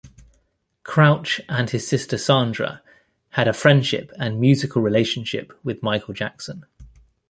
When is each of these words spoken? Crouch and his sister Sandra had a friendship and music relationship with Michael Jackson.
Crouch 0.81 1.39
and 1.47 1.69
his 1.69 1.87
sister 1.87 2.17
Sandra 2.17 2.81
had 3.29 3.47
a 3.47 3.53
friendship 3.53 4.11
and 4.17 4.39
music 4.41 4.75
relationship 4.75 5.53
with 5.63 5.83
Michael 5.83 6.15
Jackson. 6.15 6.65